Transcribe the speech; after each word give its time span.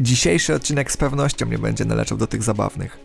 Dzisiejszy 0.00 0.54
odcinek 0.54 0.92
z 0.92 0.96
pewnością 0.96 1.46
nie 1.46 1.58
będzie 1.58 1.84
należał 1.84 2.18
do 2.18 2.26
tych 2.26 2.42
zabawnych. 2.42 2.98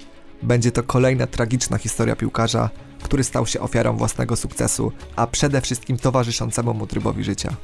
Będzie 0.43 0.71
to 0.71 0.83
kolejna 0.83 1.27
tragiczna 1.27 1.77
historia 1.77 2.15
piłkarza, 2.15 2.69
który 3.03 3.23
stał 3.23 3.45
się 3.47 3.59
ofiarą 3.59 3.97
własnego 3.97 4.35
sukcesu, 4.35 4.91
a 5.15 5.27
przede 5.27 5.61
wszystkim 5.61 5.97
towarzyszącemu 5.97 6.73
mu 6.73 6.87
trybowi 6.87 7.23
życia. 7.23 7.55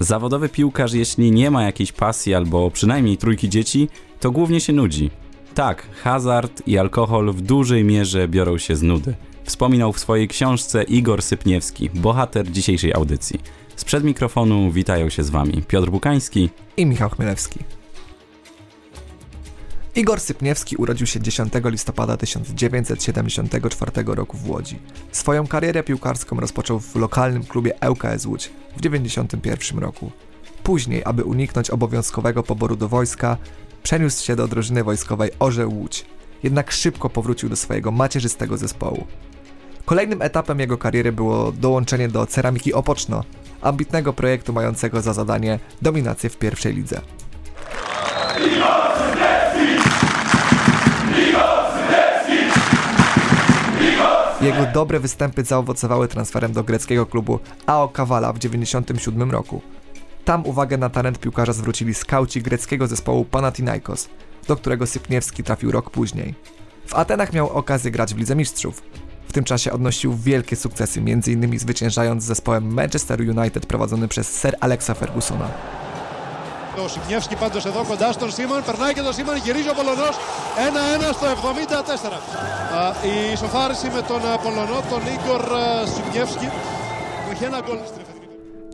Zawodowy 0.00 0.48
piłkarz, 0.48 0.92
jeśli 0.92 1.30
nie 1.32 1.50
ma 1.50 1.62
jakiejś 1.62 1.92
pasji 1.92 2.34
albo 2.34 2.70
przynajmniej 2.70 3.16
trójki 3.16 3.48
dzieci, 3.48 3.88
to 4.20 4.30
głównie 4.30 4.60
się 4.60 4.72
nudzi. 4.72 5.10
Tak, 5.54 5.86
hazard 6.02 6.62
i 6.66 6.78
alkohol 6.78 7.32
w 7.32 7.40
dużej 7.40 7.84
mierze 7.84 8.28
biorą 8.28 8.58
się 8.58 8.76
z 8.76 8.82
nudy. 8.82 9.14
Wspominał 9.44 9.92
w 9.92 9.98
swojej 9.98 10.28
książce 10.28 10.82
Igor 10.82 11.22
Sypniewski, 11.22 11.90
bohater 11.90 12.50
dzisiejszej 12.50 12.94
audycji. 12.94 13.40
Sprzed 13.76 14.04
mikrofonu 14.04 14.72
witają 14.72 15.08
się 15.10 15.22
z 15.22 15.30
wami 15.30 15.62
Piotr 15.68 15.90
Bukański 15.90 16.50
i 16.76 16.86
Michał 16.86 17.10
Chmielewski. 17.10 17.77
Igor 19.98 20.20
Sypniewski 20.20 20.76
urodził 20.76 21.06
się 21.06 21.20
10 21.20 21.52
listopada 21.64 22.16
1974 22.16 23.92
roku 24.06 24.36
w 24.36 24.50
Łodzi. 24.50 24.78
Swoją 25.12 25.46
karierę 25.46 25.82
piłkarską 25.82 26.40
rozpoczął 26.40 26.80
w 26.80 26.96
lokalnym 26.96 27.44
klubie 27.44 27.72
ŁKS 27.88 28.26
Łódź 28.26 28.50
w 28.76 28.80
1991 28.80 29.78
roku. 29.78 30.10
Później, 30.62 31.02
aby 31.04 31.24
uniknąć 31.24 31.70
obowiązkowego 31.70 32.42
poboru 32.42 32.76
do 32.76 32.88
wojska, 32.88 33.36
przeniósł 33.82 34.24
się 34.24 34.36
do 34.36 34.48
drużyny 34.48 34.84
wojskowej 34.84 35.30
Orzeł 35.38 35.72
Łódź, 35.74 36.06
jednak 36.42 36.72
szybko 36.72 37.10
powrócił 37.10 37.48
do 37.48 37.56
swojego 37.56 37.92
macierzystego 37.92 38.56
zespołu. 38.56 39.06
Kolejnym 39.84 40.22
etapem 40.22 40.60
jego 40.60 40.78
kariery 40.78 41.12
było 41.12 41.52
dołączenie 41.52 42.08
do 42.08 42.26
Ceramiki 42.26 42.74
Opoczno, 42.74 43.24
ambitnego 43.60 44.12
projektu 44.12 44.52
mającego 44.52 45.00
za 45.00 45.12
zadanie 45.12 45.58
dominację 45.82 46.30
w 46.30 46.36
pierwszej 46.36 46.74
lidze. 46.74 47.00
Jego 54.48 54.66
dobre 54.66 55.00
występy 55.00 55.44
zaowocowały 55.44 56.08
transferem 56.08 56.52
do 56.52 56.64
greckiego 56.64 57.06
klubu 57.06 57.38
AO 57.66 57.88
Kavala 57.88 58.32
w 58.32 58.38
1997 58.38 59.30
roku. 59.30 59.62
Tam 60.24 60.46
uwagę 60.46 60.76
na 60.76 60.90
talent 60.90 61.18
piłkarza 61.18 61.52
zwrócili 61.52 61.94
skauci 61.94 62.42
greckiego 62.42 62.86
zespołu 62.86 63.24
Panathinaikos, 63.24 64.08
do 64.46 64.56
którego 64.56 64.86
Sypniewski 64.86 65.42
trafił 65.42 65.70
rok 65.70 65.90
później. 65.90 66.34
W 66.86 66.94
Atenach 66.94 67.32
miał 67.32 67.50
okazję 67.50 67.90
grać 67.90 68.14
w 68.14 68.18
Lidze 68.18 68.36
Mistrzów. 68.36 68.82
W 69.28 69.32
tym 69.32 69.44
czasie 69.44 69.72
odnosił 69.72 70.16
wielkie 70.16 70.56
sukcesy, 70.56 71.00
m.in. 71.00 71.58
zwyciężając 71.58 72.22
z 72.22 72.26
zespołem 72.26 72.74
Manchester 72.74 73.20
United 73.20 73.66
prowadzony 73.66 74.08
przez 74.08 74.40
Sir 74.40 74.56
Alexa 74.60 74.94
Fergusona. 74.94 75.48
Ο 76.83 76.87
Σιπνιεύσκη 76.87 77.35
πάντως 77.35 77.65
εδώ 77.65 77.83
κοντά 77.89 78.11
στον 78.11 78.31
Σίμον, 78.31 78.61
περνάει 78.65 78.93
και 78.93 79.01
τον 79.01 79.13
Σίμον, 79.13 79.37
γυρίζει 79.45 79.69
ο 79.69 79.75
Πολωνός 79.79 80.15
1-1 81.09 81.13
στο 81.17 81.25
74. 81.27 82.19
Η 83.11 83.31
ισοφάριση 83.33 83.87
με 83.95 84.01
τον 84.09 84.21
Πολωνό, 84.43 84.79
τον 84.91 85.01
Ιγκορ 85.13 85.43
Σιπνιεύσκη, 85.93 86.47
που 87.23 87.29
έχει 87.31 87.43
ένα 87.43 87.59
γκολ 87.65 87.77
στην 87.85 88.01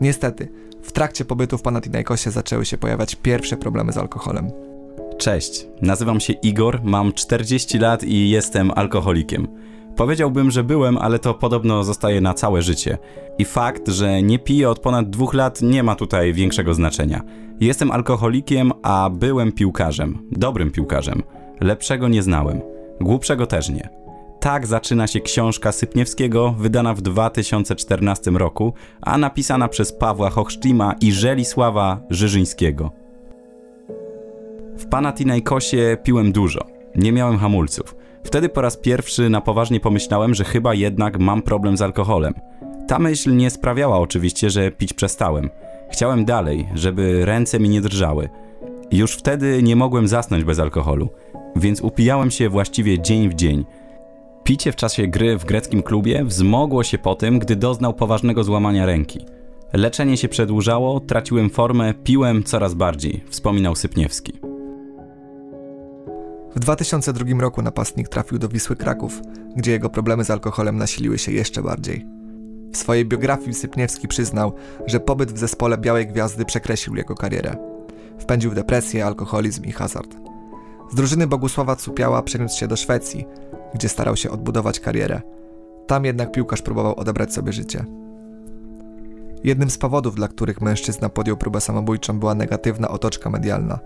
Niestety, 0.02 0.52
w 0.82 0.92
trakcie 0.92 1.26
pobytu 1.26 1.58
w 1.58 1.62
Panathinaikosie 1.62 2.32
zaczęły 2.32 2.66
się 2.66 2.78
pojawiać 2.78 3.16
pierwsze 3.16 3.58
problemy 3.58 3.92
z 3.92 3.98
alkoholem. 3.98 4.52
Cześć, 5.18 5.68
nazywam 5.82 6.20
się 6.20 6.34
Igor, 6.34 6.80
mam 6.84 7.14
40 7.14 7.80
lat 7.80 8.04
i 8.04 8.30
jestem 8.30 8.72
alkoholikiem. 8.76 9.48
Powiedziałbym, 9.96 10.52
że 10.52 10.64
byłem, 10.64 10.98
ale 10.98 11.20
to 11.20 11.34
podobno 11.34 11.84
zostaje 11.84 12.22
na 12.22 12.34
całe 12.34 12.62
życie. 12.62 12.98
I 13.38 13.46
fakt, 13.46 13.88
że 13.88 14.22
nie 14.22 14.40
piję 14.40 14.70
od 14.70 14.80
ponad 14.80 15.10
dwóch 15.10 15.34
lat 15.34 15.62
nie 15.62 15.84
ma 15.84 15.96
tutaj 15.96 16.34
większego 16.34 16.74
znaczenia. 16.74 17.22
Jestem 17.61 17.91
alkoholikiem, 17.91 18.73
a 18.83 19.11
byłem 19.11 19.53
piłkarzem. 19.53 20.19
Dobrym 20.33 20.71
piłkarzem. 20.71 21.23
Lepszego 21.61 22.09
nie 22.09 22.23
znałem. 22.23 22.61
Głupszego 23.01 23.47
też 23.47 23.69
nie. 23.69 23.89
Tak 24.41 24.67
zaczyna 24.67 25.07
się 25.07 25.21
książka 25.21 25.73
Sypniewskiego, 25.73 26.55
wydana 26.59 26.95
w 26.95 27.03
2014 27.03 28.31
roku, 28.31 28.73
a 29.03 29.19
napisana 29.19 29.69
przez 29.69 29.93
Pawła 29.93 30.31
Hochsztima 30.31 30.95
i 31.01 31.13
Żelisława 31.13 32.01
Żyżyńskiego. 32.11 32.91
W 34.77 34.87
Panathinaikosie 34.87 35.97
piłem 36.03 36.33
dużo. 36.33 36.61
Nie 36.97 37.13
miałem 37.13 37.39
hamulców. 37.39 37.97
Wtedy 38.25 38.49
po 38.49 38.61
raz 38.61 38.77
pierwszy 38.77 39.31
na 39.31 39.41
poważnie 39.41 39.81
pomyślałem, 39.81 40.35
że 40.35 40.45
chyba 40.45 40.75
jednak 40.75 41.19
mam 41.19 41.43
problem 41.43 41.77
z 41.77 41.83
alkoholem. 41.83 42.35
Ta 42.89 42.99
myśl 42.99 43.37
nie 43.37 43.51
sprawiała 43.51 43.99
oczywiście, 43.99 44.51
że 44.51 44.71
pić 44.71 44.93
przestałem. 44.93 45.51
Chciałem 45.95 46.25
dalej, 46.25 46.69
żeby 46.75 47.25
ręce 47.25 47.61
mi 47.61 47.69
nie 47.69 47.81
drżały. 47.81 48.29
Już 48.93 49.13
wtedy 49.17 49.63
nie 49.63 49.77
mogłem 49.77 50.09
zasnąć 50.09 50.45
bez 50.45 50.59
alkoholu, 50.59 51.09
więc 51.57 51.81
upijałem 51.81 52.31
się 52.31 52.49
właściwie 52.49 53.03
dzień 53.03 53.29
w 53.29 53.35
dzień. 53.35 53.65
Picie 54.45 54.73
w 54.73 54.77
czasie 54.77 55.07
gry 55.07 55.39
w 55.39 55.45
greckim 55.45 55.83
klubie 55.83 56.25
wzmogło 56.25 56.85
się 56.85 56.99
po 56.99 57.15
tym, 57.15 57.39
gdy 57.39 57.57
doznał 57.57 57.95
poważnego 57.95 58.45
złamania 58.45 58.87
ręki. 58.87 59.27
Leczenie 59.73 60.17
się 60.17 60.29
przedłużało, 60.29 61.01
traciłem 61.01 61.51
formę, 61.51 61.95
piłem 62.05 62.45
coraz 62.45 62.75
bardziej, 62.75 63.25
wspominał 63.31 63.75
Sypniewski. 63.75 64.33
W 66.57 66.59
2002 66.59 67.41
roku 67.41 67.63
napastnik 67.63 68.09
trafił 68.09 68.39
do 68.39 68.49
Wisły 68.49 68.77
Kraków, 68.77 69.21
gdzie 69.57 69.73
jego 69.73 69.91
problemy 69.91 70.25
z 70.25 70.31
alkoholem 70.31 70.77
nasiliły 70.77 71.19
się 71.19 71.33
jeszcze 71.33 71.63
bardziej. 71.63 72.24
W 72.75 72.77
swojej 72.77 73.05
biografii 73.05 73.55
Sypniewski 73.55 74.09
przyznał, 74.09 74.53
że 74.87 75.01
pobyt 75.01 75.33
w 75.33 75.39
zespole 75.39 75.79
Białej 75.79 76.07
Gwiazdy 76.07 76.45
przekreślił 76.45 76.97
jego 76.97 77.15
karierę. 77.15 77.57
Wpędził 78.19 78.51
w 78.51 78.55
depresję, 78.55 79.07
alkoholizm 79.07 79.65
i 79.65 79.73
hazard. 79.73 80.17
Z 80.93 80.95
drużyny 80.95 81.27
Bogusława 81.27 81.77
Cupiała 81.77 82.23
przeniósł 82.23 82.59
się 82.59 82.69
do 82.69 82.77
Szwecji, 82.77 83.25
gdzie 83.75 83.89
starał 83.89 84.17
się 84.17 84.31
odbudować 84.31 84.81
karierę. 84.81 85.23
Tam 85.87 86.05
jednak 86.05 86.33
piłkarz 86.33 86.63
próbował 86.63 86.95
odebrać 86.95 87.33
sobie 87.33 87.53
życie. 87.53 87.85
Jednym 89.45 89.71
z 89.71 89.79
powodów, 89.79 90.15
dla 90.15 90.29
których 90.29 90.61
mężczyzna 90.61 91.09
podjął 91.09 91.37
próbę 91.37 91.61
samobójczą, 91.61 92.19
była 92.21 92.35
negatywna 92.35 92.89
otoczka 92.89 93.31
medialna. 93.31 93.79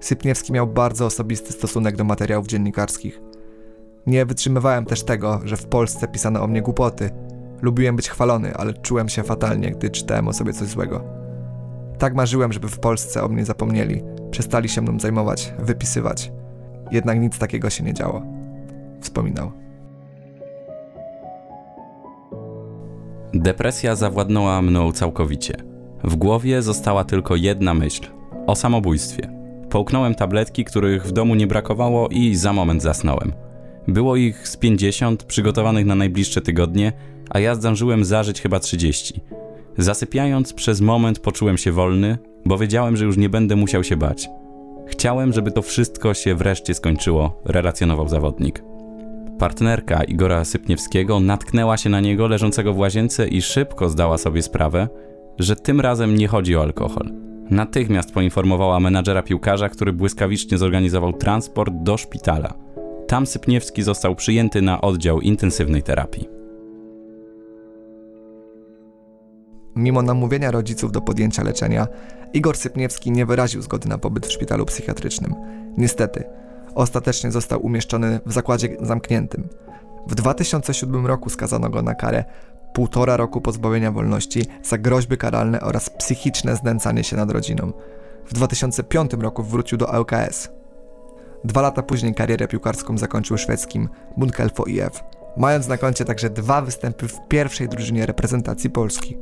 Sypniewski 0.00 0.52
miał 0.52 0.66
bardzo 0.66 1.06
osobisty 1.06 1.52
stosunek 1.52 1.96
do 1.96 2.04
materiałów 2.04 2.46
dziennikarskich. 2.46 3.20
Nie 4.06 4.26
wytrzymywałem 4.26 4.84
też 4.84 5.02
tego, 5.02 5.40
że 5.44 5.56
w 5.56 5.66
Polsce 5.66 6.08
pisano 6.08 6.42
o 6.42 6.46
mnie 6.46 6.62
głupoty, 6.62 7.10
Lubiłem 7.62 7.96
być 7.96 8.08
chwalony, 8.08 8.54
ale 8.54 8.74
czułem 8.74 9.08
się 9.08 9.22
fatalnie, 9.22 9.70
gdy 9.70 9.90
czytałem 9.90 10.28
o 10.28 10.32
sobie 10.32 10.52
coś 10.52 10.68
złego. 10.68 11.04
Tak 11.98 12.14
marzyłem, 12.14 12.52
żeby 12.52 12.68
w 12.68 12.78
Polsce 12.78 13.24
o 13.24 13.28
mnie 13.28 13.44
zapomnieli, 13.44 14.02
przestali 14.30 14.68
się 14.68 14.82
mną 14.82 15.00
zajmować, 15.00 15.54
wypisywać. 15.58 16.32
Jednak 16.92 17.20
nic 17.20 17.38
takiego 17.38 17.70
się 17.70 17.84
nie 17.84 17.94
działo. 17.94 18.22
Wspominał. 19.00 19.52
Depresja 23.34 23.94
zawładnęła 23.94 24.62
mną 24.62 24.92
całkowicie. 24.92 25.54
W 26.04 26.16
głowie 26.16 26.62
została 26.62 27.04
tylko 27.04 27.36
jedna 27.36 27.74
myśl 27.74 28.06
o 28.46 28.54
samobójstwie. 28.54 29.30
Połknąłem 29.70 30.14
tabletki, 30.14 30.64
których 30.64 31.06
w 31.06 31.12
domu 31.12 31.34
nie 31.34 31.46
brakowało 31.46 32.08
i 32.08 32.34
za 32.34 32.52
moment 32.52 32.82
zasnąłem. 32.82 33.32
Było 33.88 34.16
ich 34.16 34.48
z 34.48 34.56
50 34.56 35.24
przygotowanych 35.24 35.86
na 35.86 35.94
najbliższe 35.94 36.40
tygodnie, 36.40 36.92
a 37.30 37.40
ja 37.40 37.54
zdążyłem 37.54 38.04
zażyć 38.04 38.42
chyba 38.42 38.60
30. 38.60 39.20
Zasypiając, 39.78 40.52
przez 40.52 40.80
moment 40.80 41.18
poczułem 41.18 41.58
się 41.58 41.72
wolny, 41.72 42.18
bo 42.44 42.58
wiedziałem, 42.58 42.96
że 42.96 43.04
już 43.04 43.16
nie 43.16 43.28
będę 43.28 43.56
musiał 43.56 43.84
się 43.84 43.96
bać. 43.96 44.28
Chciałem, 44.86 45.32
żeby 45.32 45.52
to 45.52 45.62
wszystko 45.62 46.14
się 46.14 46.34
wreszcie 46.34 46.74
skończyło, 46.74 47.42
relacjonował 47.44 48.08
zawodnik. 48.08 48.62
Partnerka 49.38 50.04
Igora 50.04 50.44
Sypniewskiego 50.44 51.20
natknęła 51.20 51.76
się 51.76 51.90
na 51.90 52.00
niego 52.00 52.28
leżącego 52.28 52.72
w 52.72 52.78
łazience 52.78 53.28
i 53.28 53.42
szybko 53.42 53.88
zdała 53.88 54.18
sobie 54.18 54.42
sprawę, 54.42 54.88
że 55.38 55.56
tym 55.56 55.80
razem 55.80 56.14
nie 56.14 56.28
chodzi 56.28 56.56
o 56.56 56.62
alkohol. 56.62 57.10
Natychmiast 57.50 58.14
poinformowała 58.14 58.80
menadżera 58.80 59.22
piłkarza, 59.22 59.68
który 59.68 59.92
błyskawicznie 59.92 60.58
zorganizował 60.58 61.12
transport 61.12 61.74
do 61.74 61.96
szpitala. 61.96 62.54
Tam 63.08 63.26
Sypniewski 63.26 63.82
został 63.82 64.14
przyjęty 64.14 64.62
na 64.62 64.80
oddział 64.80 65.20
intensywnej 65.20 65.82
terapii. 65.82 66.35
Mimo 69.76 70.02
namówienia 70.02 70.50
rodziców 70.50 70.92
do 70.92 71.00
podjęcia 71.00 71.42
leczenia, 71.42 71.86
Igor 72.32 72.56
Sypniewski 72.56 73.10
nie 73.10 73.26
wyraził 73.26 73.62
zgody 73.62 73.88
na 73.88 73.98
pobyt 73.98 74.26
w 74.26 74.32
szpitalu 74.32 74.66
psychiatrycznym. 74.66 75.34
Niestety, 75.76 76.24
ostatecznie 76.74 77.30
został 77.30 77.66
umieszczony 77.66 78.20
w 78.26 78.32
zakładzie 78.32 78.76
zamkniętym. 78.80 79.48
W 80.06 80.14
2007 80.14 81.06
roku 81.06 81.30
skazano 81.30 81.70
go 81.70 81.82
na 81.82 81.94
karę 81.94 82.24
półtora 82.72 83.16
roku 83.16 83.40
pozbawienia 83.40 83.92
wolności 83.92 84.46
za 84.62 84.78
groźby 84.78 85.16
karalne 85.16 85.60
oraz 85.60 85.90
psychiczne 85.90 86.56
znęcanie 86.56 87.04
się 87.04 87.16
nad 87.16 87.30
rodziną. 87.30 87.72
W 88.26 88.34
2005 88.34 89.12
roku 89.12 89.42
wrócił 89.42 89.78
do 89.78 90.00
ŁKS. 90.00 90.48
Dwa 91.44 91.60
lata 91.60 91.82
później 91.82 92.14
karierę 92.14 92.48
piłkarską 92.48 92.98
zakończył 92.98 93.38
szwedzkim 93.38 93.88
Bunkelfo 94.16 94.64
IF, 94.64 95.02
mając 95.36 95.68
na 95.68 95.78
koncie 95.78 96.04
także 96.04 96.30
dwa 96.30 96.62
występy 96.62 97.08
w 97.08 97.28
pierwszej 97.28 97.68
drużynie 97.68 98.06
reprezentacji 98.06 98.70
Polski. 98.70 99.18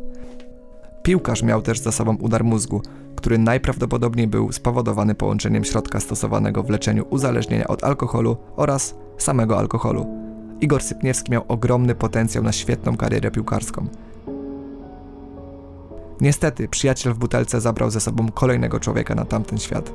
Piłkarz 1.05 1.43
miał 1.43 1.63
też 1.63 1.79
za 1.79 1.93
sobą 1.93 2.17
udar 2.17 2.45
mózgu, 2.45 2.83
który 3.17 3.39
najprawdopodobniej 3.39 4.27
był 4.27 4.53
spowodowany 4.53 5.15
połączeniem 5.15 5.65
środka 5.65 6.01
stosowanego 6.01 6.63
w 6.63 6.71
leczeniu 6.71 7.07
uzależnienia 7.11 7.69
od 7.69 7.85
alkoholu 7.85 8.37
oraz 8.57 8.95
samego 9.19 9.59
alkoholu. 9.59 10.07
Igor 10.61 10.83
Sypniewski 10.83 11.33
miał 11.33 11.45
ogromny 11.49 11.95
potencjał 11.95 12.45
na 12.45 12.53
świetną 12.53 12.97
karierę 12.97 13.31
piłkarską. 13.31 13.87
Niestety, 16.21 16.69
przyjaciel 16.69 17.13
w 17.13 17.19
butelce 17.19 17.61
zabrał 17.61 17.91
ze 17.91 18.01
sobą 18.01 18.33
kolejnego 18.33 18.81
człowieka 18.81 19.15
na 19.15 19.25
tamten 19.25 19.59
świat. 19.59 19.93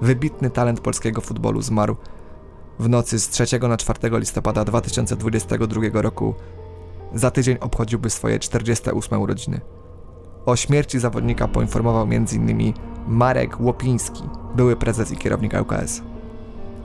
Wybitny 0.00 0.50
talent 0.50 0.80
polskiego 0.80 1.20
futbolu 1.20 1.62
zmarł 1.62 1.96
w 2.78 2.88
nocy 2.88 3.18
z 3.18 3.28
3 3.28 3.58
na 3.58 3.76
4 3.76 4.18
listopada 4.18 4.64
2022 4.64 5.82
roku. 5.92 6.34
Za 7.14 7.30
tydzień 7.30 7.56
obchodziłby 7.60 8.10
swoje 8.10 8.38
48 8.38 9.20
urodziny. 9.20 9.60
O 10.46 10.56
śmierci 10.56 10.98
zawodnika 10.98 11.48
poinformował 11.48 12.02
m.in. 12.02 12.72
Marek 13.08 13.60
Łopiński, 13.60 14.22
były 14.56 14.76
prezes 14.76 15.12
i 15.12 15.16
kierownik 15.16 15.52
ŁKS. 15.60 16.02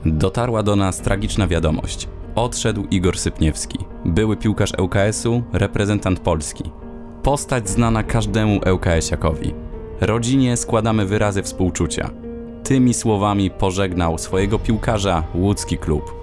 Dotarła 0.06 0.62
do 0.62 0.76
nas 0.76 1.00
tragiczna 1.00 1.46
wiadomość. 1.46 2.08
Odszedł 2.34 2.86
Igor 2.90 3.18
Sypniewski, 3.18 3.78
były 4.04 4.36
piłkarz 4.36 4.72
ŁKS-u, 4.78 5.42
reprezentant 5.52 6.20
Polski. 6.20 6.70
Postać 7.22 7.68
znana 7.68 8.02
każdemu 8.02 8.60
ŁKS-iakowi. 8.60 9.54
Rodzinie 10.00 10.56
składamy 10.56 11.06
wyrazy 11.06 11.42
współczucia. 11.42 12.10
Tymi 12.64 12.94
słowami 12.94 13.50
pożegnał 13.50 14.18
swojego 14.18 14.58
piłkarza 14.58 15.22
łódzki 15.34 15.78
klub. 15.78 16.14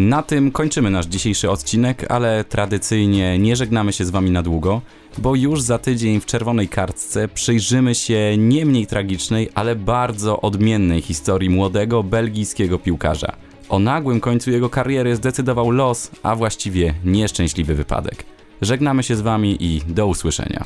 Na 0.00 0.22
tym 0.22 0.52
kończymy 0.52 0.90
nasz 0.90 1.06
dzisiejszy 1.06 1.50
odcinek, 1.50 2.06
ale 2.08 2.44
tradycyjnie 2.44 3.38
nie 3.38 3.56
żegnamy 3.56 3.92
się 3.92 4.04
z 4.04 4.10
Wami 4.10 4.30
na 4.30 4.42
długo, 4.42 4.80
bo 5.18 5.34
już 5.34 5.62
za 5.62 5.78
tydzień 5.78 6.20
w 6.20 6.26
czerwonej 6.26 6.68
kartce 6.68 7.28
przyjrzymy 7.28 7.94
się 7.94 8.34
nie 8.38 8.66
mniej 8.66 8.86
tragicznej, 8.86 9.50
ale 9.54 9.76
bardzo 9.76 10.40
odmiennej 10.40 11.02
historii 11.02 11.50
młodego 11.50 12.02
belgijskiego 12.02 12.78
piłkarza. 12.78 13.32
O 13.68 13.78
nagłym 13.78 14.20
końcu 14.20 14.50
jego 14.50 14.70
kariery 14.70 15.16
zdecydował 15.16 15.70
los, 15.70 16.10
a 16.22 16.36
właściwie 16.36 16.94
nieszczęśliwy 17.04 17.74
wypadek. 17.74 18.24
Żegnamy 18.62 19.02
się 19.02 19.16
z 19.16 19.20
Wami 19.20 19.56
i 19.64 19.80
do 19.88 20.06
usłyszenia. 20.06 20.64